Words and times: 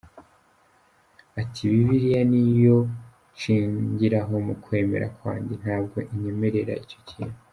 Ati 1.41 1.61
“Bibiliya 1.71 2.21
niyo 2.31 2.77
nshingiraho 3.35 4.33
mu 4.47 4.55
kwemera 4.63 5.07
kwanjye, 5.17 5.53
ntabwo 5.61 5.97
inyemererera 6.11 6.75
icyo 6.85 6.99
kintu. 7.09 7.37